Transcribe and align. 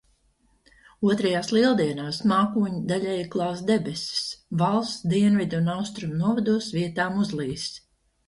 Otrajās 1.09 1.49
Lieldienās 1.55 2.21
mākoņi 2.31 2.79
daļēji 2.91 3.27
klās 3.35 3.61
debesis, 3.69 4.23
valsts 4.63 5.05
dienvidu 5.13 5.59
un 5.65 5.71
austrumu 5.77 6.17
novados 6.23 6.71
vietām 6.79 7.21
uzlīs. 7.27 7.69